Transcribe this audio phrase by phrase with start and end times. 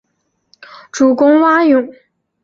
[0.91, 1.93] 主攻蛙泳。